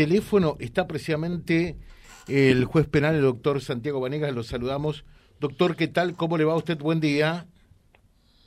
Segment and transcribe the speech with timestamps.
[0.00, 1.76] teléfono está precisamente
[2.26, 4.34] el juez penal, el doctor Santiago Vanegas.
[4.34, 5.04] Lo saludamos.
[5.40, 6.14] Doctor, ¿qué tal?
[6.14, 6.78] ¿Cómo le va a usted?
[6.78, 7.46] Buen día.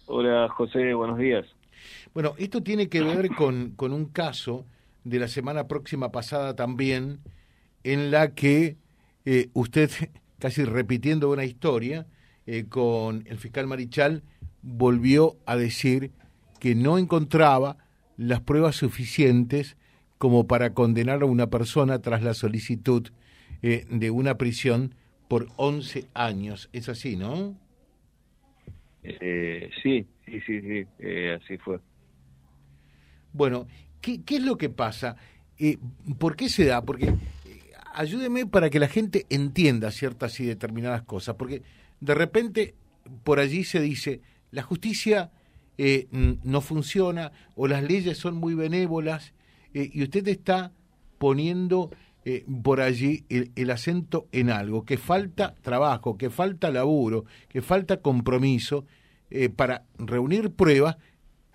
[0.08, 0.96] Hola, José.
[0.96, 1.46] Buenos días.
[2.12, 4.66] Bueno, esto tiene que ver con, con un caso
[5.04, 7.20] de la semana próxima pasada también,
[7.84, 8.78] en la que
[9.26, 9.92] eh, usted,
[10.40, 12.08] casi repitiendo una historia,
[12.48, 14.24] eh, con el fiscal Marichal,
[14.64, 16.14] volvió a decir
[16.60, 17.78] que no encontraba
[18.18, 19.78] las pruebas suficientes
[20.24, 23.10] como para condenar a una persona tras la solicitud
[23.61, 24.96] eh, de una prisión
[25.28, 26.70] por 11 años.
[26.71, 27.57] Es así, ¿no?
[29.04, 31.82] Eh, sí, sí, sí, sí, eh, así fue.
[33.33, 33.67] Bueno,
[34.00, 35.17] ¿qué, ¿qué, es lo que pasa?
[36.17, 36.81] ¿Por qué se da?
[36.86, 37.14] Porque
[37.94, 41.64] ayúdeme para que la gente entienda ciertas y determinadas cosas, porque
[42.00, 42.75] de repente
[43.25, 45.31] por allí se dice, la justicia
[45.78, 49.33] eh, no funciona o las leyes son muy benévolas
[49.73, 50.72] eh, y usted está
[51.17, 51.89] poniendo
[52.25, 57.97] eh, por allí el, acento en algo, que falta trabajo, que falta laburo, que falta
[57.97, 58.85] compromiso
[59.30, 60.95] eh, para reunir pruebas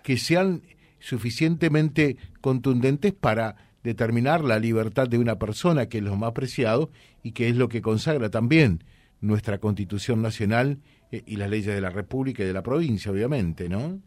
[0.03, 0.61] que sean
[0.99, 6.91] suficientemente contundentes para determinar la libertad de una persona, que es lo más preciado
[7.23, 8.83] y que es lo que consagra también
[9.21, 10.79] nuestra Constitución Nacional
[11.11, 13.99] eh, y las leyes de la República y de la provincia, obviamente, ¿no?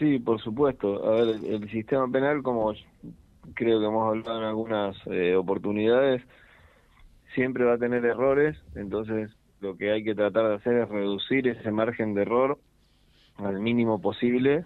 [0.00, 1.06] Sí, por supuesto.
[1.06, 2.72] A ver, el, sistema penal, como
[3.52, 6.22] creo que hemos hablado en algunas eh, oportunidades,
[7.34, 11.46] siempre va a tener errores, entonces lo que hay que tratar de hacer es reducir
[11.48, 12.58] ese margen de error
[13.36, 14.64] al mínimo posible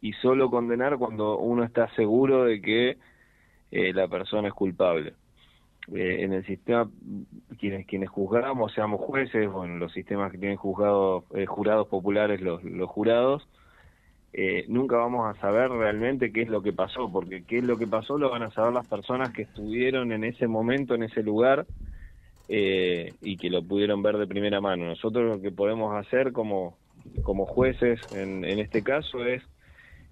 [0.00, 2.96] y solo condenar cuando uno está seguro de que
[3.72, 5.12] eh, la persona es culpable.
[5.94, 6.88] Eh, en el sistema,
[7.58, 12.40] quienes quienes juzgamos, seamos jueces o en los sistemas que tienen juzgados, eh, jurados populares,
[12.40, 13.46] los, los jurados,
[14.34, 17.76] eh, nunca vamos a saber realmente qué es lo que pasó, porque qué es lo
[17.76, 21.22] que pasó lo van a saber las personas que estuvieron en ese momento, en ese
[21.22, 21.66] lugar,
[22.48, 24.86] eh, y que lo pudieron ver de primera mano.
[24.86, 26.78] Nosotros lo que podemos hacer como,
[27.22, 29.42] como jueces en, en este caso es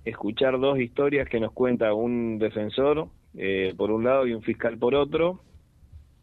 [0.05, 4.77] escuchar dos historias que nos cuenta un defensor eh, por un lado y un fiscal
[4.79, 5.41] por otro,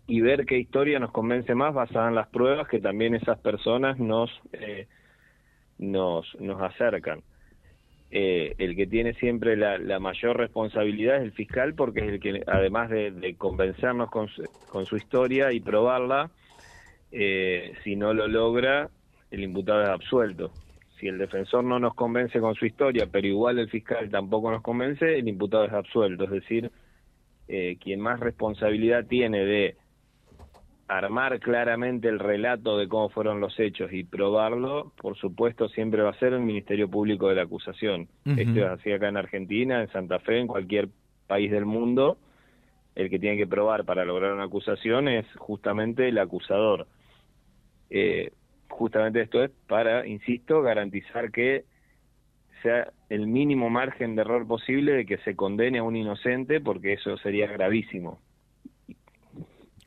[0.07, 3.99] y ver qué historia nos convence más basada en las pruebas que también esas personas
[3.99, 4.87] nos, eh,
[5.79, 7.23] nos, nos acercan
[8.09, 12.19] eh, el que tiene siempre la, la, mayor responsabilidad es el fiscal porque es el
[12.21, 16.31] que, además de, convencernos con su, con su, historia y probarla,
[17.11, 18.89] eh, si no lo logra,
[19.29, 20.51] el imputado es absuelto.
[20.99, 24.61] Si el defensor no nos convence con su historia, pero igual el fiscal tampoco nos
[24.61, 26.23] convence, el imputado es absuelto.
[26.23, 26.71] Es decir,
[27.49, 29.75] eh, quien más responsabilidad tiene de
[30.87, 36.11] armar claramente el relato de cómo fueron los hechos y probarlo, por supuesto, siempre va
[36.11, 38.07] a ser el Ministerio Público de la Acusación.
[38.25, 38.39] Uh -huh.
[38.39, 40.87] Esto es así acá en Argentina, en Santa Fe, en cualquier
[41.27, 42.17] país del mundo.
[42.95, 46.87] El que tiene que probar para lograr una acusación es justamente el acusador.
[47.89, 48.31] Eh,
[48.69, 51.65] justamente esto es para, insisto, garantizar que
[52.63, 56.93] sea el mínimo margen de error posible de que se condene a un inocente, porque
[56.93, 58.19] eso sería gravísimo.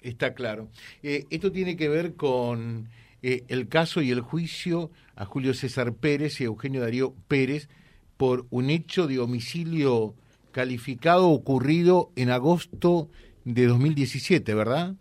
[0.02, 0.68] Está claro.
[1.02, 2.88] Eh, esto tiene que ver con
[3.22, 7.68] eh, el caso y el juicio a Julio César Pérez y Eugenio Darío Pérez
[8.16, 10.14] por un hecho de homicidio
[10.52, 13.08] calificado ocurrido en agosto
[13.44, 14.94] de 2017, ¿verdad?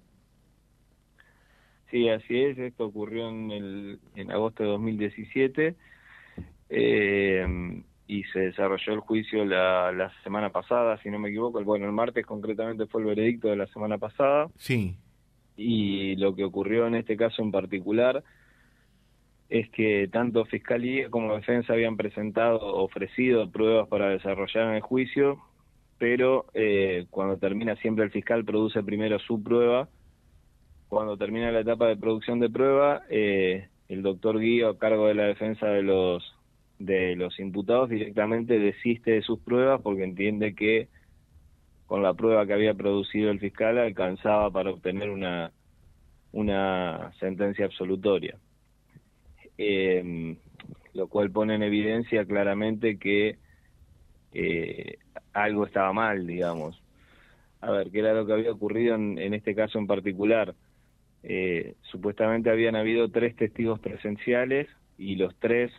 [1.92, 2.58] Sí, así es.
[2.58, 5.76] Esto ocurrió en, el, en agosto de 2017
[6.70, 11.64] eh, y se desarrolló el juicio la, la semana pasada, si no me equivoco.
[11.64, 14.48] Bueno, el martes concretamente fue el veredicto de la semana pasada.
[14.58, 14.98] Sí.
[15.56, 18.24] Y lo que ocurrió en este caso en particular
[19.48, 25.38] es que tanto Fiscalía como Defensa habían presentado, ofrecido pruebas para desarrollar en el juicio,
[26.00, 29.88] pero eh, cuando termina siempre el fiscal produce primero su prueba.
[30.88, 35.14] Cuando termina la etapa de producción de prueba, eh, el doctor Guío, a cargo de
[35.14, 36.39] la defensa de los
[36.80, 40.88] de los imputados, directamente desiste de sus pruebas porque entiende que
[41.86, 45.52] con la prueba que había producido el fiscal alcanzaba para obtener una,
[46.32, 48.38] una sentencia absolutoria.
[49.58, 50.36] Eh,
[50.94, 53.38] lo cual pone en evidencia claramente que
[54.34, 54.98] eh,
[55.34, 56.82] algo estaba mal, digamos.
[57.62, 60.56] A ver, ¿qué era lo que había ocurrido en, en este caso en particular?
[61.24, 64.68] Eh, supuestamente habían habido tres testigos presenciales
[64.98, 65.72] y los tres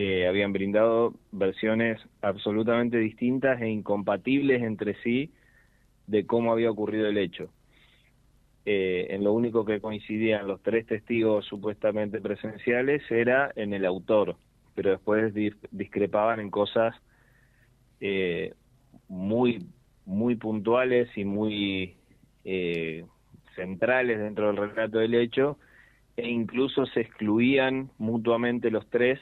[0.00, 5.32] eh, habían brindado versiones absolutamente distintas e incompatibles entre sí
[6.06, 7.50] de cómo había ocurrido el hecho.
[8.64, 14.36] Eh, en lo único que coincidían los tres testigos supuestamente presenciales era en el autor,
[14.76, 15.34] pero después
[15.72, 16.94] discrepaban en cosas
[18.00, 18.54] eh,
[19.08, 19.66] muy
[20.06, 21.96] muy puntuales y muy
[22.44, 23.04] eh,
[23.56, 25.58] centrales dentro del relato del hecho,
[26.16, 29.18] e incluso se excluían mutuamente los tres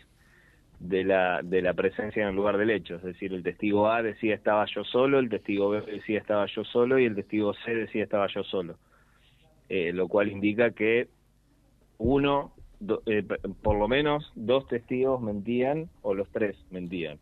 [0.79, 2.97] de la, de la presencia en el lugar del hecho.
[2.97, 6.65] Es decir, el testigo A decía estaba yo solo, el testigo B decía estaba yo
[6.65, 8.77] solo y el testigo C decía estaba yo solo.
[9.69, 11.09] Eh, lo cual indica que
[11.99, 12.53] uno,
[13.07, 13.25] eh,
[13.63, 17.19] por lo menos dos testigos mentían o los tres mentían.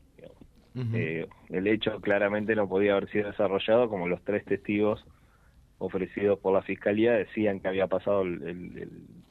[0.93, 5.05] Eh, el hecho claramente no podía haber sido desarrollado como los tres testigos
[5.79, 8.89] ofrecidos por la fiscalía decían que había pasado el,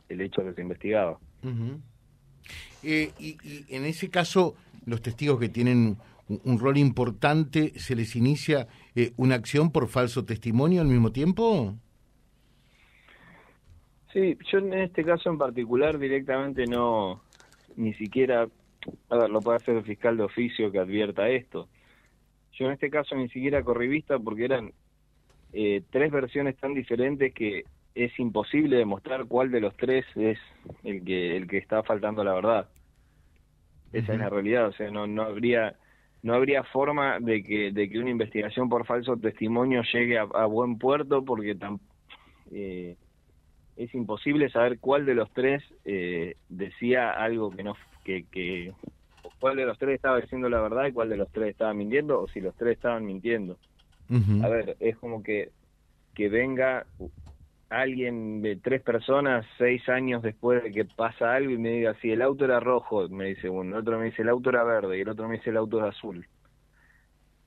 [0.07, 1.19] el, hecho que se investigaba.
[2.83, 3.37] Eh, y,
[3.69, 4.55] en ese caso,
[4.85, 5.97] los testigos que tienen
[6.27, 11.75] un, rol importante, ¿se les inicia eh, una acción por falso testimonio al mismo tiempo?
[14.11, 17.21] Sí, yo en este caso en particular directamente no,
[17.75, 18.47] ni siquiera,
[19.09, 21.67] a ver, lo puede hacer el fiscal de oficio que advierta esto.
[22.53, 24.71] Yo en este caso ni siquiera corrí vista porque eran
[25.51, 27.63] eh, tres versiones tan diferentes que
[27.95, 30.39] es imposible demostrar cuál de los tres es
[30.83, 32.69] el que el que está faltando la verdad.
[33.91, 35.75] Esa es la realidad, o sea, no no habría
[36.23, 40.79] no habría forma de que de que una investigación por falso testimonio llegue a, buen
[40.79, 41.79] puerto porque tan,
[42.51, 42.95] eh,
[43.75, 48.73] es imposible saber cuál de los tres eh, decía algo que no que, que
[49.39, 52.21] cuál de los tres estaba diciendo la verdad y cuál de los tres estaba mintiendo
[52.21, 53.57] o si los tres estaban mintiendo.
[54.43, 55.51] A ver, es como que
[56.13, 56.85] que venga
[57.81, 62.11] alguien de tres personas seis años después de que pasa algo y me diga si
[62.11, 64.97] el auto era rojo, me dice uno, el otro me dice el auto era verde
[64.97, 66.25] y el otro me dice el auto era azul.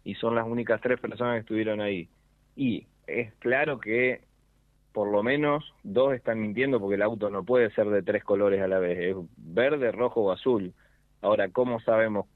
[0.04, 2.08] Y son las únicas tres personas que estuvieron ahí.
[2.54, 4.22] Y es claro que
[4.92, 8.62] por lo menos dos están mintiendo porque el auto no puede ser de tres colores
[8.62, 10.72] a la vez, es verde, rojo o azul.
[11.22, 12.26] Ahora, ¿cómo sabemos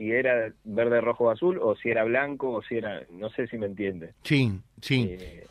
[0.00, 3.46] si era verde, rojo o azul o si era blanco o si era, no sé
[3.48, 4.14] si me entiende.
[4.22, 5.08] Sí, sí.
[5.10, 5.46] Eh,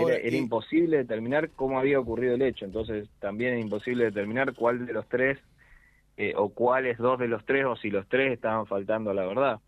[0.00, 4.92] era, imposible determinar cómo había ocurrido el hecho, entonces también es imposible determinar cuál de
[4.92, 5.38] los tres
[6.16, 9.26] eh, o cuáles dos de los tres o si los tres estaban faltando a la
[9.26, 9.60] verdad.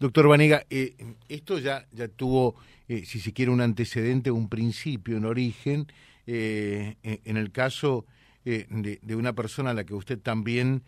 [0.00, 0.94] Doctor Vanega, eh,
[1.28, 2.54] esto ya, ya tuvo,
[2.88, 5.86] eh, si se quiere, un antecedente, un principio, un origen,
[6.26, 8.04] en el caso
[8.44, 10.82] de, de, una persona a la que usted también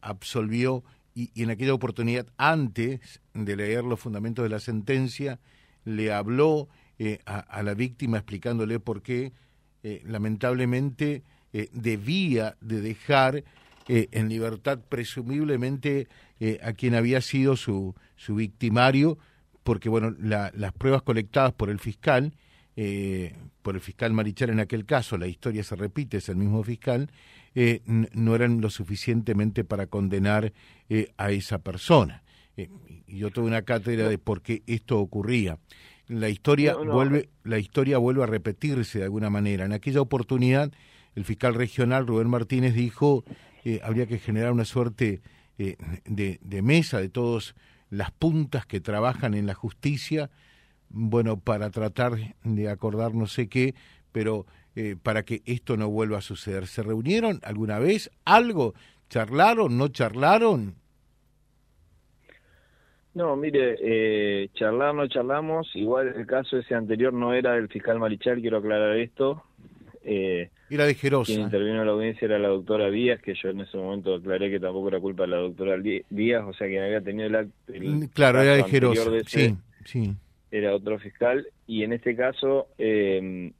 [0.00, 0.84] absolvió
[1.14, 5.40] y, y en aquella oportunidad, antes de leer los fundamentos de la sentencia,
[5.84, 6.68] le habló
[7.04, 9.32] eh, a, la víctima explicándole por qué
[9.82, 13.42] eh, lamentablemente eh, debía de dejar
[13.88, 16.06] en libertad presumiblemente
[16.62, 19.18] a quien había sido su, su victimario,
[19.64, 22.32] porque bueno, las pruebas colectadas por el fiscal,
[23.62, 27.10] por el fiscal Marichal en aquel caso, la historia se repite, es el mismo fiscal,
[27.96, 30.52] no eran lo suficientemente para condenar
[31.16, 32.22] a esa persona.
[33.08, 35.58] yo tuve una cátedra de por qué esto ocurría
[36.08, 39.64] la historia vuelve la historia vuelve a repetirse de alguna manera.
[39.64, 40.72] En aquella oportunidad
[41.14, 43.24] el fiscal regional Rubén Martínez dijo
[43.64, 45.22] eh, habría que generar una suerte
[45.58, 47.54] eh, de, de, mesa de todas
[47.90, 50.30] las puntas que trabajan en la justicia,
[50.88, 53.74] bueno, para tratar de acordar no sé qué,
[54.10, 56.66] pero eh, para que esto no vuelva a suceder.
[56.66, 58.10] ¿Se reunieron alguna vez?
[58.24, 58.74] ¿Algo?
[59.10, 59.76] ¿Charlaron?
[59.76, 60.76] ¿No charlaron?
[63.14, 67.98] No, mire, eh, charlar no charlamos, igual el caso ese anterior no era del fiscal
[67.98, 69.42] Marichal, quiero aclarar esto.
[70.02, 71.32] Eh, era de Gerosa.
[71.32, 74.50] Quien intervino en la audiencia era la doctora Díaz, que yo en ese momento aclaré
[74.50, 77.52] que tampoco era culpa de la doctora Díaz, o sea, quien había tenido el acto.
[77.68, 80.14] Mm, claro, era de Gerosa, sí, sí.
[80.50, 83.52] Era otro fiscal, y en este caso eh,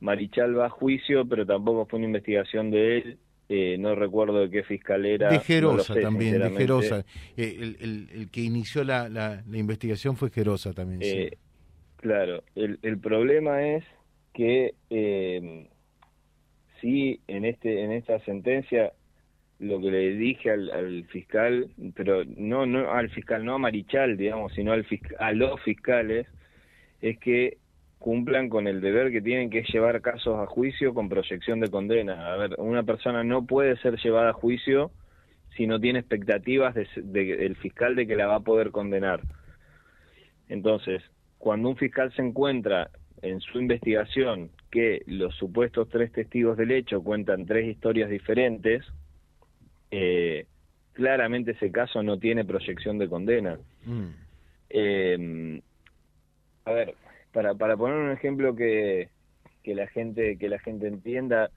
[0.00, 3.18] Marichal va a juicio, pero tampoco fue una investigación de él,
[3.52, 5.28] eh, no recuerdo de qué fiscal era.
[5.28, 7.04] De Gerosa también, de Gerosa.
[7.36, 11.00] Eh, el, el, el, que inició la, la, investigación fue Gerosa también.
[11.02, 11.36] Eh,
[11.96, 13.82] claro, el, el problema es
[14.34, 15.66] que eh,
[16.80, 18.92] sí, en, este, en esta sentencia,
[19.58, 24.16] lo que le dije al, al, fiscal, pero no, no al fiscal, no a Marichal,
[24.16, 24.86] digamos, sino al
[25.18, 26.28] a los fiscales,
[27.02, 27.58] es que
[28.00, 31.70] cumplan con el deber que tienen, que es llevar casos a juicio con proyección de
[31.70, 32.32] condena.
[32.32, 34.90] A ver, una persona no puede ser llevada a juicio
[35.54, 39.20] si no tiene expectativas del fiscal de que la va a poder condenar.
[40.48, 41.02] Entonces,
[41.36, 42.90] cuando un fiscal se encuentra
[43.20, 48.82] en su investigación que los supuestos tres testigos del hecho cuentan tres historias diferentes,
[49.90, 50.46] eh,
[50.94, 53.58] claramente ese caso no tiene proyección de condena.
[53.84, 54.08] Mm.
[54.70, 55.60] Eh,
[56.64, 56.94] a ver,
[57.32, 59.08] para, para poner un ejemplo que,
[59.62, 61.50] que la gente que la gente entienda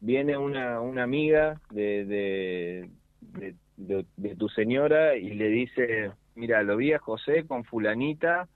[0.00, 2.88] viene una, una amiga de,
[3.76, 8.48] de, tu señora y le dice mira, lo vi a José con fulanita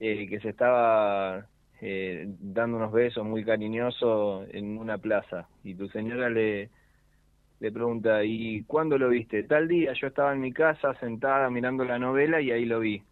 [0.00, 1.46] eh, que se estaba
[1.80, 6.70] eh, dando unos besos muy cariñosos en una plaza y tu señora le,
[7.60, 9.42] le pregunta, ¿y cuándo lo viste?
[9.42, 13.02] Tal día yo estaba en mi casa sentada mirando la novela y ahí lo vi.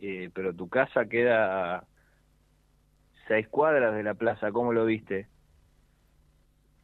[0.00, 1.84] Eh, pero tu casa queda
[3.32, 5.26] seis cuadras de la plaza, ¿cómo lo viste?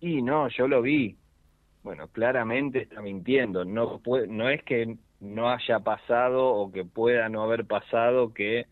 [0.00, 1.18] Y no, yo lo vi.
[1.82, 3.66] Bueno, claramente está mintiendo.
[3.66, 8.66] No, puede, no es que no haya pasado o que pueda no haber pasado que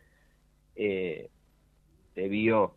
[0.74, 1.28] eh,
[2.14, 2.76] te vio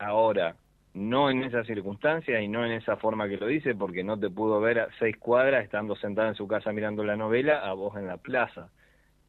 [0.00, 0.56] ahora,
[0.92, 4.28] no en esas circunstancias y no en esa forma que lo dice, porque no te
[4.28, 7.96] pudo ver a seis cuadras estando sentada en su casa mirando la novela, a vos
[7.96, 8.72] en la plaza.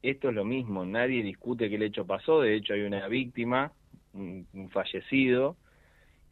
[0.01, 3.73] Esto es lo mismo, nadie discute que el hecho pasó, de hecho hay una víctima,
[4.17, 5.55] un, fallecido,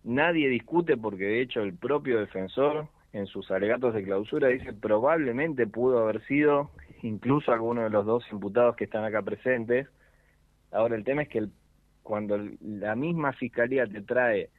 [0.04, 5.68] nadie discute porque de hecho el propio defensor en sus alegatos de clausura dice probablemente
[5.68, 9.88] pudo haber sido incluso alguno de los dos imputados que están acá presentes.
[10.72, 11.52] Ahora el tema es que el
[12.06, 14.52] cuando la misma fiscalía te trae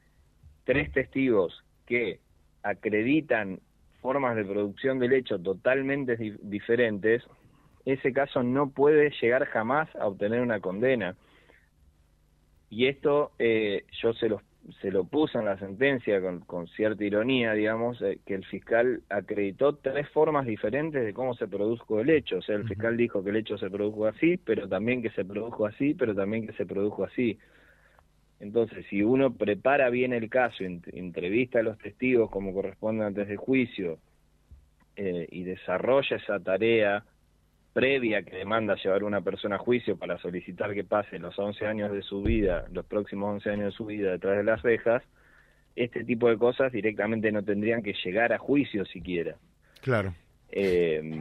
[0.65, 2.19] tres testigos que
[2.65, 3.61] acreditan
[4.03, 7.23] formas de producción del hecho totalmente diferentes,
[7.85, 11.15] ese caso no puede llegar jamás a obtener una condena.
[12.71, 14.43] Y esto eh, yo se los
[14.81, 19.77] se lo puso en la sentencia con, cierta ironía, digamos, eh, que el fiscal acreditó
[19.77, 22.39] tres formas diferentes de cómo se produjo el hecho.
[22.39, 25.25] O sea, el fiscal dijo que el hecho se produjo así, pero también que se
[25.25, 27.39] produjo así, pero también que se produjo así.
[28.41, 33.39] Entonces, si uno prepara bien el caso, entrevista a los testigos como corresponde antes del
[33.39, 33.99] juicio
[34.97, 37.05] eh, y desarrolla esa tarea
[37.77, 41.93] previa que demanda llevar una persona a juicio para solicitar que pase los 11 años
[41.93, 45.03] de su vida, los próximos 11 años de su vida detrás de las rejas,
[45.75, 49.37] este tipo de cosas directamente no tendrían que llegar a juicio siquiera.
[49.83, 50.15] Claro.
[50.49, 51.21] Eh,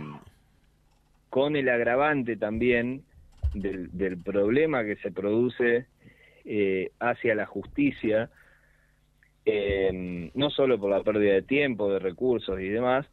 [1.29, 3.03] con el agravante también
[3.53, 5.87] del, del, problema que se produce
[6.45, 8.29] eh, hacia la justicia,
[9.45, 13.05] eh, no solo por la pérdida de tiempo, de recursos y demás,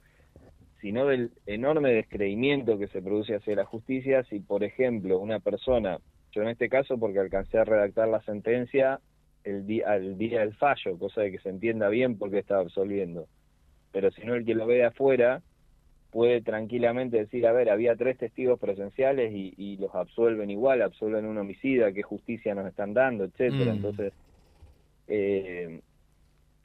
[0.83, 5.99] sino del enorme descreimiento que se produce hacia la justicia si, por ejemplo, una persona,
[6.33, 9.01] yo en este caso porque alcancé a redactar la sentencia
[9.45, 12.63] el día, al día del fallo, cosa de que se entienda bien por qué estaba
[12.63, 13.29] absolviendo,
[13.93, 15.41] pero si no el que lo ve de afuera
[16.11, 21.39] puede tranquilamente decir, a ver, había tres testigos presenciales y, los absuelven igual, absuelven un
[21.39, 23.73] homicida, qué justicia nos están dando, etcétera.
[23.73, 23.77] Mm.
[23.77, 24.13] Entonces,
[25.07, 25.81] eh,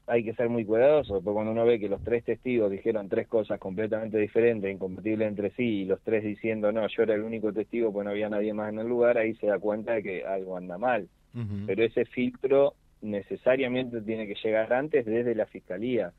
[0.08, 3.28] hay que ser muy cuidadoso, porque cuando uno ve que los tres testigos dijeron tres
[3.28, 7.52] cosas completamente diferentes, incompatibles entre sí, y los tres diciendo, no, yo era el único
[7.52, 10.26] testigo, pues no había nadie más en el lugar, ahí se da cuenta de que
[10.26, 11.08] algo anda mal.
[11.68, 16.12] Pero ese filtro necesariamente tiene que llegar antes desde la fiscalía.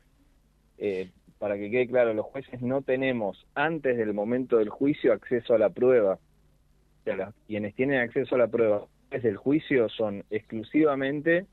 [0.76, 1.08] Eh,
[1.40, 5.58] para que quede claro, los jueces no tenemos antes del momento del juicio acceso a
[5.58, 6.14] la prueba.
[6.14, 11.46] O sea, quienes tienen acceso a la prueba desde el juicio son exclusivamente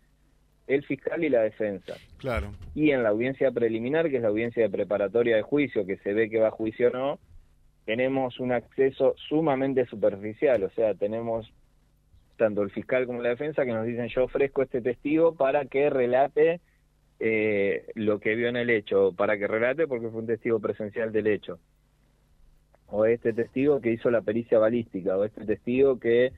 [0.68, 1.96] el fiscal y la defensa.
[2.18, 2.52] Claro.
[2.74, 6.14] Y en la audiencia preliminar, que es la audiencia de preparatoria de juicio, que se
[6.14, 7.20] ve que va a juicio o no,
[7.86, 11.52] tenemos un acceso sumamente superficial, o sea, tenemos
[12.36, 15.90] tanto el fiscal como la defensa que nos dicen yo ofrezco este testigo para que
[15.90, 16.60] relate
[17.20, 21.12] eh, lo que vio en el hecho, para que relate porque fue un testigo presencial
[21.12, 21.60] del hecho.
[22.88, 26.34] O este testigo que hizo la pericia balística, o este testigo que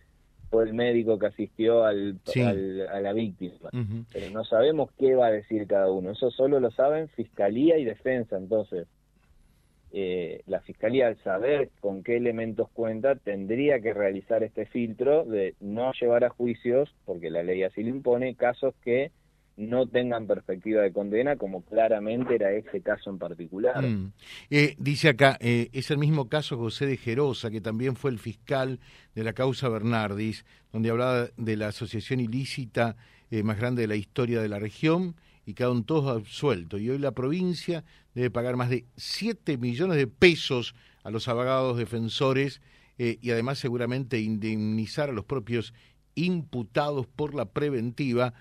[0.50, 2.20] fue el médico que asistió al,
[2.92, 3.70] a la víctima.
[4.12, 6.12] Pero no sabemos qué va a decir cada uno.
[6.12, 8.38] Eso solo lo saben fiscalía y defensa.
[8.38, 8.88] Entonces,
[9.92, 15.56] eh, la fiscalía, al saber con qué elementos cuenta, tendría que realizar este filtro de
[15.60, 19.12] no llevar a juicios, porque la ley así lo impone, casos que
[19.58, 23.84] no tengan perspectiva de condena, como claramente era ese caso en particular.
[23.84, 24.14] Mm.
[24.52, 28.20] Eh, dice acá, eh, es el mismo caso José de Gerosa, que también fue el
[28.20, 28.80] fiscal
[29.16, 32.98] de la causa Bernardis, donde hablaba de la asociación ilícita
[33.32, 36.80] eh, más grande de la historia de la región y quedaron todos absueltos.
[36.80, 37.84] Y hoy la provincia
[38.14, 42.62] debe pagar más de 7 millones de pesos a los abogados defensores
[43.00, 45.72] y además seguramente indemnizar a los propios
[46.16, 48.34] imputados por la preventiva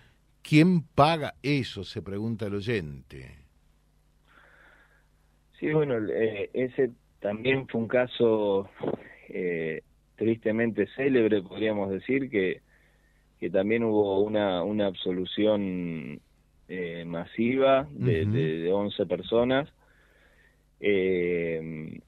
[0.48, 1.82] ¿Quién paga eso?
[1.82, 3.34] Se pregunta el oyente.
[5.58, 8.68] Sí, bueno, eh, ese también fue un caso
[9.28, 9.82] eh,
[10.14, 12.60] tristemente célebre, podríamos decir, que,
[13.40, 16.20] que también hubo una, una absolución
[16.68, 19.68] eh, masiva de, de, 11 personas.
[20.78, 22.00] Eh,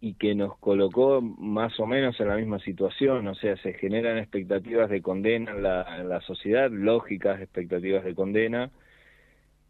[0.00, 4.18] y que nos colocó más o menos en la misma situación, o sea, se generan
[4.18, 5.62] expectativas de condena en
[6.08, 8.70] la, sociedad, lógicas expectativas de condena,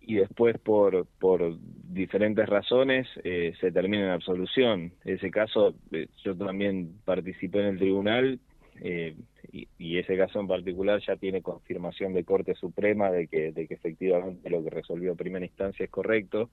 [0.00, 4.92] y después por, por diferentes razones eh, se termina en absolución.
[5.04, 8.40] En ese caso, eh, yo también participé en el tribunal
[8.80, 9.16] eh,
[9.52, 13.74] y, ese caso en particular ya tiene confirmación de Corte Suprema de que, de que
[13.74, 16.50] efectivamente lo que resolvió primera instancia es correcto.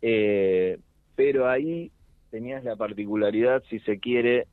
[0.00, 1.90] pero ahí
[2.36, 4.46] tenías la particularidad, si se quiere,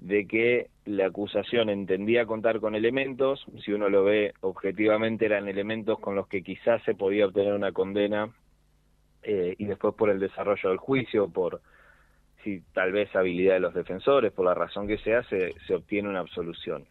[0.00, 6.00] de que la acusación entendía contar con elementos, si uno lo ve objetivamente eran elementos
[6.00, 8.34] con los que quizás se podía obtener una condena
[9.22, 11.60] eh, y después por el desarrollo del juicio, por
[12.42, 16.08] si tal vez habilidad de los defensores, por la razón que se hace, se obtiene
[16.08, 16.86] una absolución.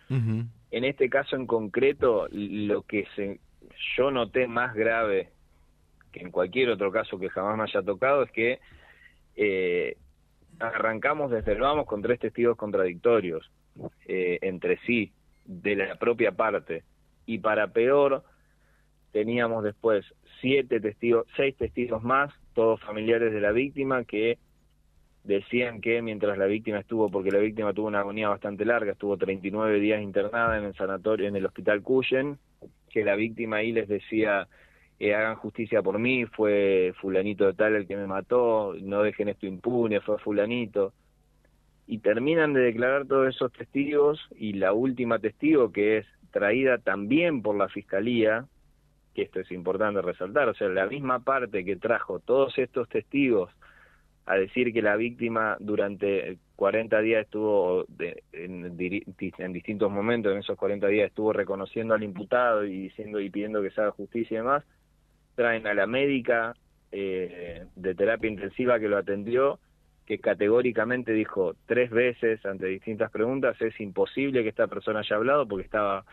[0.71, 3.41] En este caso en concreto, lo que se,
[3.97, 5.31] yo noté más grave
[6.13, 8.59] que en cualquier otro caso que jamás me haya tocado es que
[9.35, 9.97] eh,
[10.59, 13.51] arrancamos desde el vamos con tres testigos contradictorios
[14.07, 15.11] eh, entre sí
[15.45, 16.83] de la propia parte.
[17.25, 18.23] Y para peor
[19.11, 20.05] teníamos después
[20.41, 24.37] siete testigos, seis testigos más, todos familiares de la víctima que
[25.23, 29.17] decían que mientras la víctima estuvo, porque la víctima tuvo una agonía bastante larga, estuvo
[29.17, 32.37] 39 días internada en el sanatorio, en el hospital Cuyen,
[32.89, 34.47] que la víctima ahí les decía
[34.99, 39.29] eh, hagan justicia por mí, fue fulanito de tal el que me mató, no dejen
[39.29, 40.93] esto impune, fue fulanito.
[41.87, 47.41] Y terminan de declarar todos esos testigos y la última testigo que es traída también
[47.41, 48.45] por la fiscalía,
[49.13, 53.51] que esto es importante resaltar, o sea, la misma parte que trajo todos estos testigos
[54.25, 57.85] a decir que la víctima durante 40 días estuvo
[58.33, 63.29] en, en, distintos momentos en esos 40 días estuvo reconociendo al imputado y diciendo y
[63.29, 64.63] pidiendo que se haga justicia y demás
[65.35, 66.55] traen a la médica
[66.91, 69.59] eh, de terapia intensiva que lo atendió,
[70.05, 75.47] que categóricamente dijo tres veces ante distintas preguntas, es imposible que esta persona haya hablado
[75.47, 76.05] porque estaba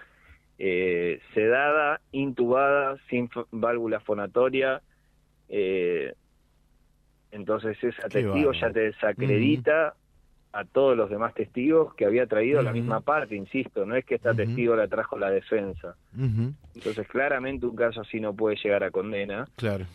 [0.59, 4.83] eh, sedada, intubada, sin válvula fonatoria.
[5.49, 6.15] Eh,
[7.31, 9.95] entonces ese testigo ya te desacredita
[10.53, 14.17] a todos los demás testigos que había traído la misma parte, insisto, no es que
[14.17, 15.97] esta testigo la trajo la defensa.
[16.75, 19.49] Entonces, claramente un caso así no puede llegar a condena.
[19.57, 19.87] Claro.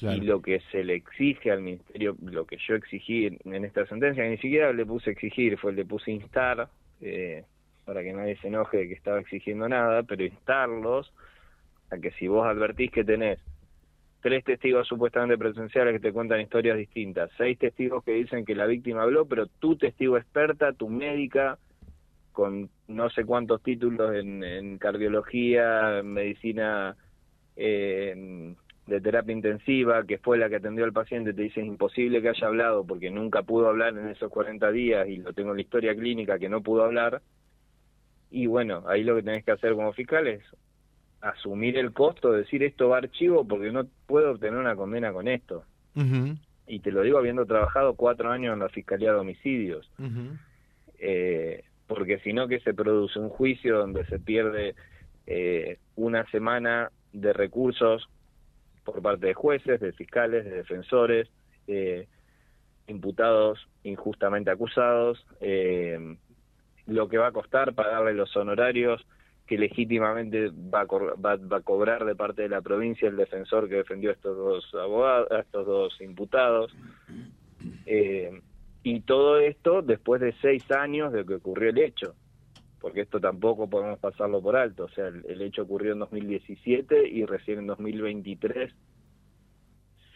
[0.00, 4.24] Y lo que se le exige al ministerio, lo que yo exigí en, esta sentencia,
[4.24, 6.68] que ni siquiera le puse exigir, fue le puse instar,
[7.00, 7.44] eh,
[7.84, 11.12] para que nadie se enoje de que estaba exigiendo nada, pero instarlos
[11.90, 13.40] a que si vos advertís que tenés
[14.20, 18.66] tres testigos supuestamente presenciales que te cuentan historias distintas, seis testigos que dicen que la
[18.66, 21.58] víctima habló, pero tu testigo experta, tu médica,
[22.32, 26.96] con no sé cuántos títulos en, cardiología, en medicina
[27.56, 28.54] eh,
[28.86, 32.46] de terapia intensiva, que fue la que atendió al paciente, te dice imposible que haya
[32.46, 35.94] hablado porque nunca pudo hablar en esos 40 días y lo tengo en la historia
[35.94, 37.22] clínica que no pudo hablar.
[38.30, 40.42] Y bueno, ahí lo que tenés que hacer como fiscal es
[41.20, 45.28] asumir el costo, de decir esto va archivo porque no puedo obtener una condena con
[45.28, 45.64] esto.
[46.66, 49.90] Y te lo digo habiendo trabajado cuatro años en la Fiscalía de Homicidios.
[50.98, 54.74] eh, porque si no que se produce un juicio donde se pierde
[55.26, 58.08] eh, una semana de recursos
[58.84, 61.28] por parte de jueces, de fiscales, de defensores,
[61.66, 62.06] eh,
[62.86, 66.16] imputados injustamente acusados, eh,
[66.86, 69.04] lo que va a costar pagarle los honorarios
[69.48, 73.76] que legítimamente va a, va, a, cobrar de parte de la provincia el defensor que
[73.76, 76.76] defendió a estos dos abogados, a estos dos imputados.
[77.86, 78.40] Eh,
[78.82, 82.14] y todo esto después de seis años de que ocurrió el hecho,
[82.78, 84.84] porque esto tampoco podemos pasarlo por alto.
[84.84, 88.70] O sea, el, hecho ocurrió en 2017 y recién en 2023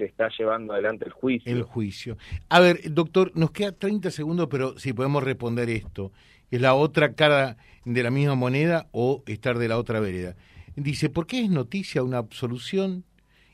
[0.05, 1.53] está llevando adelante el juicio.
[1.53, 2.17] El juicio.
[2.49, 6.13] A ver, doctor, nos queda 30 segundos, pero si podemos responder esto
[6.53, 10.37] es la otra cara de la misma moneda o estar de la otra vereda.
[10.77, 13.05] Dice, ¿por qué es noticia una absolución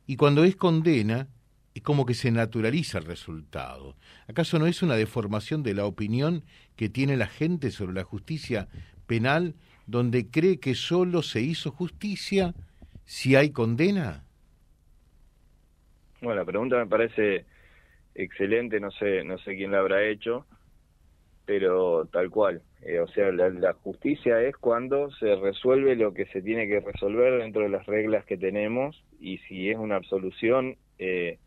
[0.07, 1.29] y cuando es condena
[1.75, 3.97] es como que se naturaliza el resultado?
[4.27, 8.69] ¿Acaso no es una deformación de la opinión que tiene la gente sobre la justicia
[9.07, 9.55] penal
[9.87, 12.55] donde cree que solo se hizo justicia
[13.05, 14.25] si hay condena?
[16.20, 17.46] Bueno, la pregunta me parece
[18.14, 20.46] excelente, no sé, no sé quién la habrá hecho
[21.48, 22.61] pero tal cual.
[22.83, 27.38] Eh, o sea, la, justicia es cuando se resuelve lo que se tiene que resolver
[27.38, 31.38] dentro de las reglas que tenemos y si es una absolución eh,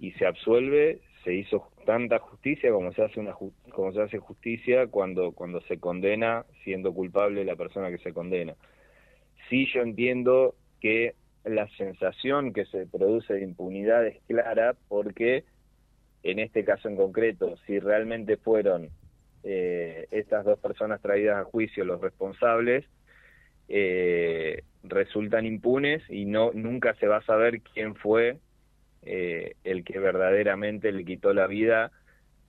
[0.00, 3.34] y se absuelve, se hizo tanta justicia como se hace una
[3.70, 8.56] como se hace justicia cuando cuando se condena siendo culpable la persona que se condena.
[9.48, 15.44] Sí, yo entiendo que la sensación que se produce de impunidad es clara porque
[16.22, 18.90] en este caso en concreto, si realmente fueron
[19.42, 22.84] eh, estas dos personas traídas a juicio, los responsables,
[23.68, 28.38] eh, resultan impunes y no nunca se va a saber quién fue
[29.02, 31.90] eh, el que verdaderamente le quitó la vida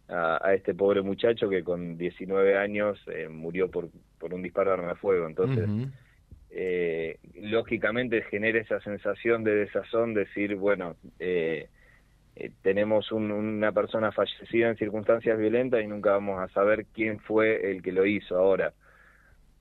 [0.09, 4.77] a, este pobre muchacho que con 19 años eh, murió por, por un disparo de
[4.77, 5.27] arma de fuego.
[5.27, 5.67] Entonces,
[6.55, 10.95] eh, lógicamente genera esa sensación de desazón, decir, bueno,
[12.61, 17.81] tenemos una persona fallecida en circunstancias violentas y nunca vamos a saber quién fue el
[17.81, 18.37] que lo hizo.
[18.37, 18.73] Ahora,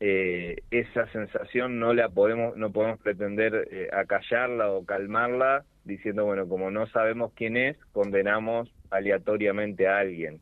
[0.04, 6.48] eh, esa sensación no la podemos no podemos pretender eh, acallarla o calmarla diciendo bueno
[6.48, 10.40] como no sabemos quién es condenamos aleatoriamente a alguien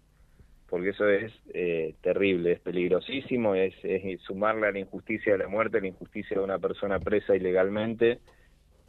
[0.70, 3.74] porque eso es eh, terrible es peligrosísimo es,
[4.22, 8.20] sumarle a la injusticia de la muerte la injusticia de una persona presa ilegalmente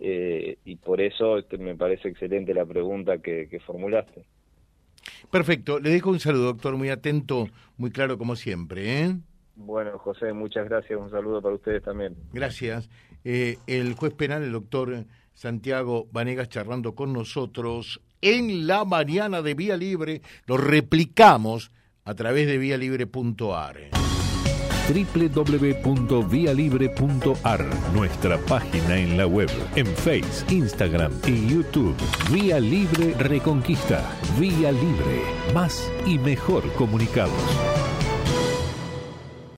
[0.04, 4.26] y por eso este, me parece excelente la pregunta que, que formulaste
[5.30, 9.16] perfecto le dejo un saludo doctor muy atento muy claro como siempre ¿eh?
[9.56, 11.00] Bueno, José, muchas gracias.
[11.00, 12.16] Un saludo para ustedes también.
[12.34, 12.90] Gracias.
[13.24, 19.54] Eh, el juez penal, el doctor Santiago Vanegas, charlando con nosotros en la mañana de
[19.54, 20.22] Vía Libre.
[20.46, 21.72] Lo replicamos
[22.06, 24.02] a través de vialibre.ar
[24.92, 31.96] www.vialibre.ar, nuestra página en la web, en Face, Instagram y YouTube.
[32.32, 34.04] Vía Libre Reconquista.
[34.40, 35.22] Vía Libre.
[35.54, 37.81] Más y mejor comunicados.